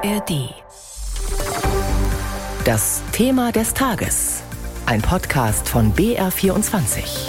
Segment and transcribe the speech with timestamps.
[0.00, 0.54] ARD.
[2.64, 4.44] Das Thema des Tages.
[4.86, 7.28] Ein Podcast von BR24.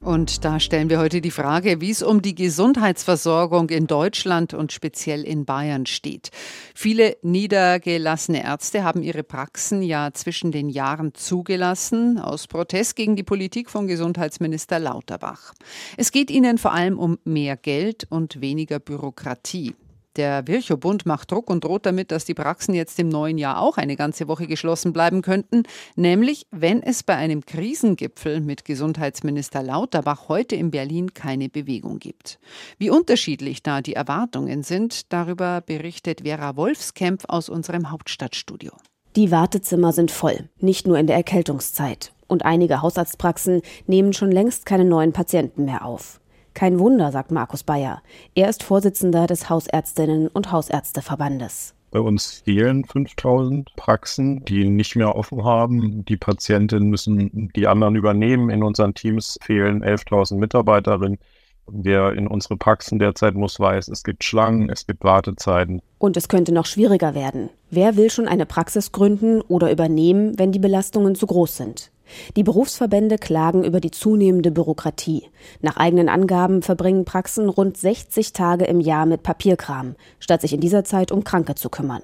[0.00, 4.72] Und da stellen wir heute die Frage, wie es um die Gesundheitsversorgung in Deutschland und
[4.72, 6.30] speziell in Bayern steht.
[6.74, 13.22] Viele niedergelassene Ärzte haben ihre Praxen ja zwischen den Jahren zugelassen, aus Protest gegen die
[13.22, 15.54] Politik von Gesundheitsminister Lauterbach.
[15.96, 19.76] Es geht ihnen vor allem um mehr Geld und weniger Bürokratie.
[20.16, 23.78] Der Virchow-Bund macht Druck und droht damit, dass die Praxen jetzt im neuen Jahr auch
[23.78, 25.62] eine ganze Woche geschlossen bleiben könnten,
[25.96, 32.38] nämlich wenn es bei einem Krisengipfel mit Gesundheitsminister Lauterbach heute in Berlin keine Bewegung gibt.
[32.78, 38.72] Wie unterschiedlich da die Erwartungen sind, darüber berichtet Vera Wolfskämpf aus unserem Hauptstadtstudio.
[39.16, 42.12] Die Wartezimmer sind voll, nicht nur in der Erkältungszeit.
[42.28, 46.21] Und einige Hausarztpraxen nehmen schon längst keine neuen Patienten mehr auf.
[46.54, 48.02] Kein Wunder, sagt Markus Bayer.
[48.34, 51.74] Er ist Vorsitzender des Hausärztinnen und Hausärzteverbandes.
[51.90, 56.04] Bei uns fehlen 5000 Praxen, die nicht mehr offen haben.
[56.06, 58.48] Die Patientinnen müssen die anderen übernehmen.
[58.48, 61.18] In unseren Teams fehlen 11.000 Mitarbeiterinnen.
[61.66, 65.80] Wer in unsere Praxen derzeit muss, weiß, es gibt Schlangen, es gibt Wartezeiten.
[65.98, 67.50] Und es könnte noch schwieriger werden.
[67.70, 71.92] Wer will schon eine Praxis gründen oder übernehmen, wenn die Belastungen zu groß sind?
[72.36, 75.24] Die Berufsverbände klagen über die zunehmende Bürokratie.
[75.60, 80.60] Nach eigenen Angaben verbringen Praxen rund 60 Tage im Jahr mit Papierkram, statt sich in
[80.60, 82.02] dieser Zeit um Kranke zu kümmern.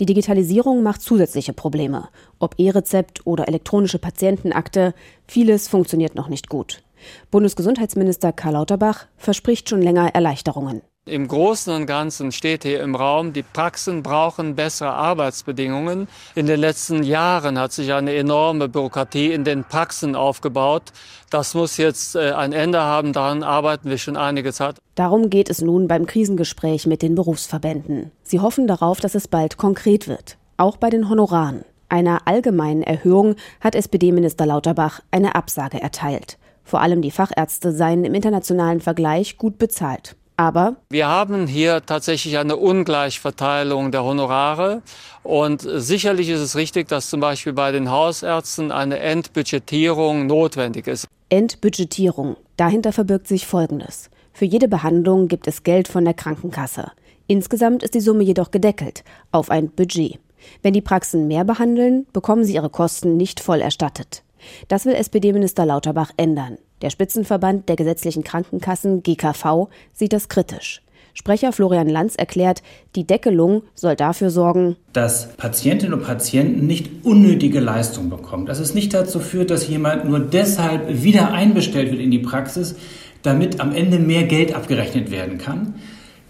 [0.00, 2.08] Die Digitalisierung macht zusätzliche Probleme.
[2.38, 4.94] Ob E-Rezept oder elektronische Patientenakte,
[5.26, 6.82] vieles funktioniert noch nicht gut.
[7.30, 10.82] Bundesgesundheitsminister Karl Lauterbach verspricht schon länger Erleichterungen.
[11.08, 16.06] Im Großen und Ganzen steht hier im Raum, die Praxen brauchen bessere Arbeitsbedingungen.
[16.34, 20.92] In den letzten Jahren hat sich eine enorme Bürokratie in den Praxen aufgebaut.
[21.30, 23.12] Das muss jetzt äh, ein Ende haben.
[23.12, 24.76] Daran arbeiten wir schon einige Zeit.
[24.94, 28.12] Darum geht es nun beim Krisengespräch mit den Berufsverbänden.
[28.22, 30.36] Sie hoffen darauf, dass es bald konkret wird.
[30.58, 31.64] Auch bei den Honoraren.
[31.88, 36.38] Einer allgemeinen Erhöhung hat SPD-Minister Lauterbach eine Absage erteilt.
[36.64, 40.16] Vor allem die Fachärzte seien im internationalen Vergleich gut bezahlt.
[40.38, 44.82] Aber wir haben hier tatsächlich eine Ungleichverteilung der Honorare.
[45.24, 51.08] Und sicherlich ist es richtig, dass zum Beispiel bei den Hausärzten eine Entbudgetierung notwendig ist.
[51.28, 52.36] Entbudgetierung.
[52.56, 54.10] Dahinter verbirgt sich Folgendes.
[54.32, 56.92] Für jede Behandlung gibt es Geld von der Krankenkasse.
[57.26, 60.20] Insgesamt ist die Summe jedoch gedeckelt auf ein Budget.
[60.62, 64.22] Wenn die Praxen mehr behandeln, bekommen sie ihre Kosten nicht voll erstattet.
[64.68, 66.58] Das will SPD-Minister Lauterbach ändern.
[66.82, 70.82] Der Spitzenverband der gesetzlichen Krankenkassen GKV sieht das kritisch.
[71.14, 72.62] Sprecher Florian Lanz erklärt,
[72.94, 78.46] die Deckelung soll dafür sorgen, dass Patientinnen und Patienten nicht unnötige Leistungen bekommen.
[78.46, 82.76] Dass es nicht dazu führt, dass jemand nur deshalb wieder einbestellt wird in die Praxis,
[83.24, 85.74] damit am Ende mehr Geld abgerechnet werden kann.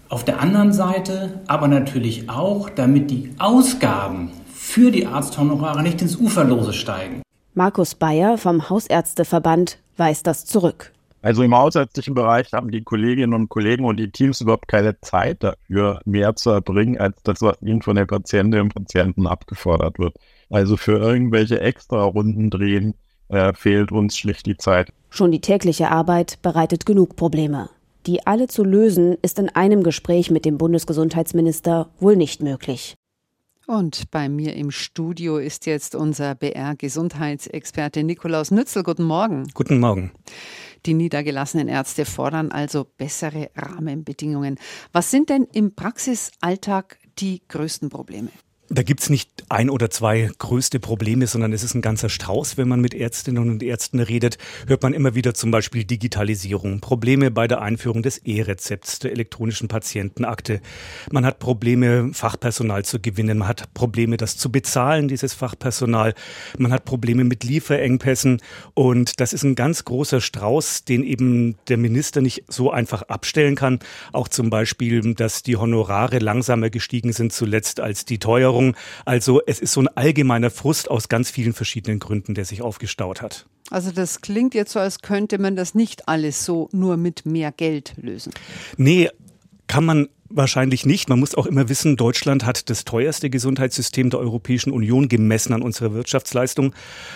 [0.09, 6.15] Auf der anderen Seite aber natürlich auch, damit die Ausgaben für die Arzthonorare nicht ins
[6.15, 7.21] Uferlose steigen.
[7.59, 10.93] Markus Bayer vom Hausärzteverband weist das zurück.
[11.21, 15.43] Also im hausärztlichen Bereich haben die Kolleginnen und Kollegen und die Teams überhaupt keine Zeit
[15.43, 20.15] dafür, mehr zu erbringen, als das, was ihnen von den Patientinnen und Patienten abgefordert wird.
[20.49, 22.93] Also für irgendwelche Extra-Runden drehen
[23.27, 24.93] äh, fehlt uns schlicht die Zeit.
[25.09, 27.69] Schon die tägliche Arbeit bereitet genug Probleme.
[28.05, 32.95] Die alle zu lösen, ist in einem Gespräch mit dem Bundesgesundheitsminister wohl nicht möglich.
[33.69, 38.81] Und bei mir im Studio ist jetzt unser BR-Gesundheitsexperte Nikolaus Nützel.
[38.81, 39.47] Guten Morgen.
[39.53, 40.11] Guten Morgen.
[40.87, 44.57] Die niedergelassenen Ärzte fordern also bessere Rahmenbedingungen.
[44.91, 48.31] Was sind denn im Praxisalltag die größten Probleme?
[48.71, 52.55] Da gibt's nicht ein oder zwei größte Probleme, sondern es ist ein ganzer Strauß.
[52.55, 54.37] Wenn man mit Ärztinnen und Ärzten redet,
[54.67, 59.69] hört man immer wieder zum Beispiel Digitalisierung, Probleme bei der Einführung des E-Rezepts, der elektronischen
[59.69, 60.61] Patientenakte.
[61.11, 63.39] Man hat Probleme, Fachpersonal zu gewinnen.
[63.39, 66.13] Man hat Probleme, das zu bezahlen, dieses Fachpersonal.
[66.59, 68.39] Man hat Probleme mit Lieferengpässen.
[68.75, 73.55] Und das ist ein ganz großer Strauß, den eben der Minister nicht so einfach abstellen
[73.55, 73.79] kann.
[74.13, 78.58] Auch zum Beispiel, dass die Honorare langsamer gestiegen sind zuletzt als die Teuerung.
[78.59, 78.75] Ernährung.
[79.05, 83.21] Also es ist so ein allgemeiner Frust aus ganz vielen verschiedenen Gründen, der sich aufgestaut
[83.21, 83.45] hat.
[83.69, 87.51] Also das klingt jetzt so, als könnte man das nicht alles so nur mit mehr
[87.51, 88.33] Geld lösen.
[88.77, 89.09] Nee,
[89.67, 91.09] kann man Wahrscheinlich nicht.
[91.09, 95.63] Man muss auch immer wissen, Deutschland hat das teuerste Gesundheitssystem der Europäischen Union gemessen an
[95.63, 96.75] unserer Wirtschaftsleistung.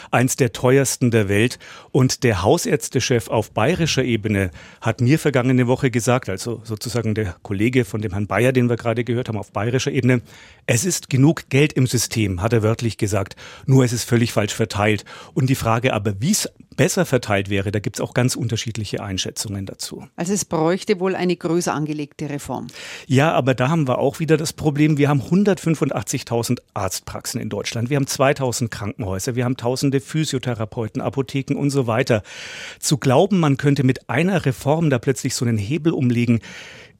[0.09, 1.59] Eins der teuersten der Welt.
[1.91, 4.49] Und der Hausärztechef auf bayerischer Ebene
[4.81, 8.77] hat mir vergangene Woche gesagt, also sozusagen der Kollege von dem Herrn Bayer, den wir
[8.77, 10.23] gerade gehört haben, auf bayerischer Ebene,
[10.65, 13.35] es ist genug Geld im System, hat er wörtlich gesagt.
[13.67, 15.05] Nur es ist völlig falsch verteilt.
[15.35, 19.03] Und die Frage aber, wie es besser verteilt wäre, da gibt es auch ganz unterschiedliche
[19.03, 20.07] Einschätzungen dazu.
[20.15, 22.67] Also es bräuchte wohl eine größer angelegte Reform.
[23.07, 27.89] Ja, aber da haben wir auch wieder das Problem, wir haben 185.000 Arztpraxen in Deutschland,
[27.89, 32.23] wir haben 2000 Krankenhäuser, wir haben tausende Physiotherapeuten, Apotheken und so weiter.
[32.79, 36.39] Zu glauben, man könnte mit einer Reform da plötzlich so einen Hebel umlegen,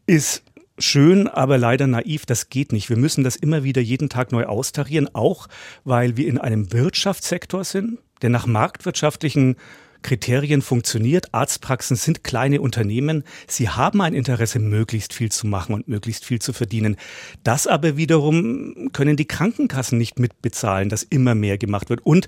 [0.06, 0.44] ist
[0.78, 2.26] schön, aber leider naiv.
[2.26, 2.90] Das geht nicht.
[2.90, 5.48] Wir müssen das immer wieder jeden Tag neu austarieren, auch
[5.84, 9.56] weil wir in einem Wirtschaftssektor sind, der nach marktwirtschaftlichen
[10.04, 11.34] Kriterien funktioniert.
[11.34, 13.24] Arztpraxen sind kleine Unternehmen.
[13.48, 16.98] Sie haben ein Interesse, möglichst viel zu machen und möglichst viel zu verdienen.
[17.44, 22.06] Das aber wiederum können die Krankenkassen nicht mitbezahlen, dass immer mehr gemacht wird.
[22.06, 22.28] Und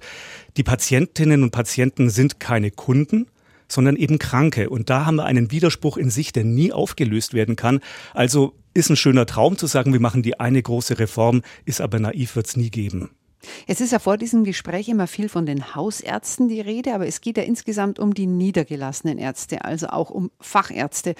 [0.57, 3.27] die Patientinnen und Patienten sind keine Kunden,
[3.67, 4.69] sondern eben Kranke.
[4.69, 7.79] Und da haben wir einen Widerspruch in sich, der nie aufgelöst werden kann.
[8.13, 11.99] Also ist ein schöner Traum zu sagen, wir machen die eine große Reform, ist aber
[11.99, 13.09] naiv, wird es nie geben.
[13.67, 17.21] Es ist ja vor diesem Gespräch immer viel von den Hausärzten die Rede, aber es
[17.21, 21.15] geht ja insgesamt um die niedergelassenen Ärzte, also auch um Fachärzte.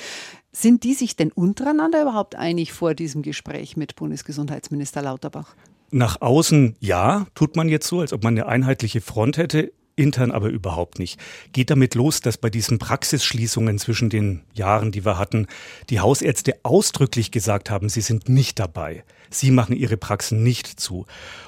[0.51, 5.55] Sind die sich denn untereinander überhaupt einig vor diesem Gespräch mit Bundesgesundheitsminister Lauterbach?
[5.91, 10.31] Nach außen ja, tut man jetzt so, als ob man eine einheitliche Front hätte intern
[10.31, 11.19] aber überhaupt nicht.
[11.53, 15.47] Geht damit los, dass bei diesen Praxisschließungen zwischen den Jahren, die wir hatten,
[15.89, 19.03] die Hausärzte ausdrücklich gesagt haben, sie sind nicht dabei.
[19.29, 21.05] Sie machen ihre Praxen nicht zu.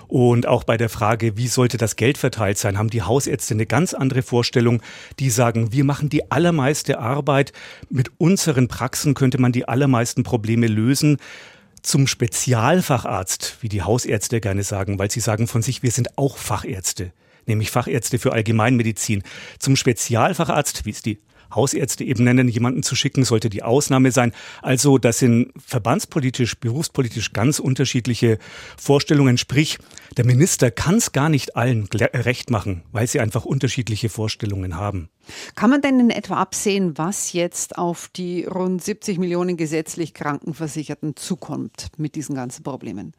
[0.07, 3.65] Und auch bei der Frage, wie sollte das Geld verteilt sein, haben die Hausärzte eine
[3.65, 4.81] ganz andere Vorstellung.
[5.19, 7.53] Die sagen, wir machen die allermeiste Arbeit.
[7.89, 11.17] Mit unseren Praxen könnte man die allermeisten Probleme lösen
[11.83, 16.37] zum Spezialfacharzt, wie die Hausärzte gerne sagen, weil sie sagen von sich, wir sind auch
[16.37, 17.11] Fachärzte
[17.47, 19.23] nämlich Fachärzte für Allgemeinmedizin.
[19.59, 21.19] Zum Spezialfacharzt, wie es die
[21.53, 24.33] Hausärzte eben nennen, jemanden zu schicken, sollte die Ausnahme sein.
[24.61, 28.37] Also das sind verbandspolitisch, berufspolitisch ganz unterschiedliche
[28.77, 29.37] Vorstellungen.
[29.37, 29.77] Sprich,
[30.17, 35.09] der Minister kann es gar nicht allen recht machen, weil sie einfach unterschiedliche Vorstellungen haben.
[35.55, 41.15] Kann man denn in etwa absehen, was jetzt auf die rund 70 Millionen gesetzlich Krankenversicherten
[41.15, 43.13] zukommt mit diesen ganzen Problemen?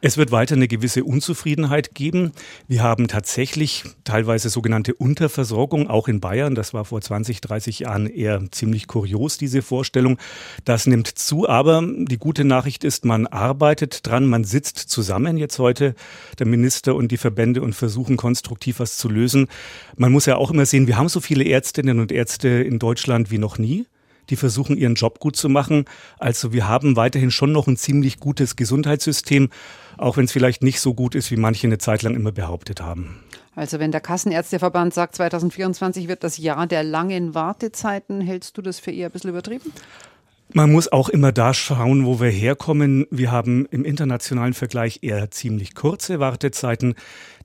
[0.00, 2.32] Es wird weiter eine gewisse Unzufriedenheit geben.
[2.68, 6.54] Wir haben tatsächlich teilweise sogenannte Unterversorgung, auch in Bayern.
[6.54, 10.18] Das war vor 20, 30 Jahren eher ziemlich kurios, diese Vorstellung.
[10.64, 15.58] Das nimmt zu, aber die gute Nachricht ist, man arbeitet dran, man sitzt zusammen jetzt
[15.58, 15.94] heute,
[16.38, 19.48] der Minister und die Verbände, und versuchen konstruktiv was zu lösen.
[19.96, 23.30] Man muss ja auch immer sehen, wir haben so viele Ärztinnen und Ärzte in Deutschland
[23.30, 23.86] wie noch nie
[24.28, 25.84] die versuchen ihren Job gut zu machen.
[26.18, 29.50] Also wir haben weiterhin schon noch ein ziemlich gutes Gesundheitssystem,
[29.98, 32.80] auch wenn es vielleicht nicht so gut ist, wie manche eine Zeit lang immer behauptet
[32.80, 33.20] haben.
[33.54, 38.80] Also wenn der Kassenärzteverband sagt, 2024 wird das Jahr der langen Wartezeiten, hältst du das
[38.80, 39.70] für eher ein bisschen übertrieben?
[40.52, 43.06] Man muss auch immer da schauen, wo wir herkommen.
[43.10, 46.96] Wir haben im internationalen Vergleich eher ziemlich kurze Wartezeiten.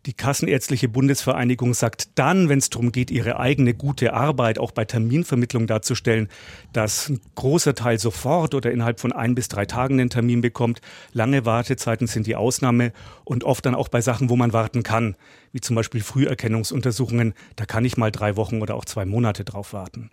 [0.07, 4.83] Die Kassenärztliche Bundesvereinigung sagt dann, wenn es darum geht, ihre eigene gute Arbeit auch bei
[4.83, 6.27] Terminvermittlung darzustellen,
[6.73, 10.81] dass ein großer Teil sofort oder innerhalb von ein bis drei Tagen einen Termin bekommt.
[11.13, 12.93] Lange Wartezeiten sind die Ausnahme
[13.25, 15.15] und oft dann auch bei Sachen, wo man warten kann,
[15.51, 17.35] wie zum Beispiel Früherkennungsuntersuchungen.
[17.55, 20.09] Da kann ich mal drei Wochen oder auch zwei Monate drauf warten.